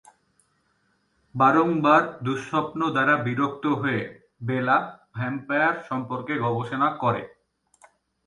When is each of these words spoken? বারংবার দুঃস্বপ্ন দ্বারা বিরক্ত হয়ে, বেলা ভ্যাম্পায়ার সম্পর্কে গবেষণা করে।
বারংবার 1.35 2.03
দুঃস্বপ্ন 2.25 2.79
দ্বারা 2.95 3.15
বিরক্ত 3.25 3.65
হয়ে, 3.81 4.01
বেলা 4.47 4.77
ভ্যাম্পায়ার 5.15 5.75
সম্পর্কে 5.89 6.33
গবেষণা 6.45 6.89
করে। 7.01 7.21